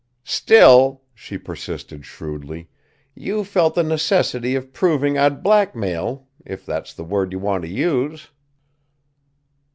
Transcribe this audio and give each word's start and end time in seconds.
"Still," 0.25 1.03
she 1.13 1.37
persisted 1.37 2.05
shrewdly, 2.07 2.67
"you 3.13 3.43
felt 3.43 3.75
the 3.75 3.83
necessity 3.83 4.55
of 4.55 4.73
proving 4.73 5.15
I'd 5.15 5.43
blackmail 5.43 6.27
if 6.43 6.65
that's 6.65 6.91
the 6.91 7.03
word 7.03 7.31
you 7.31 7.37
want 7.37 7.61
to 7.65 7.69
use." 7.69 8.29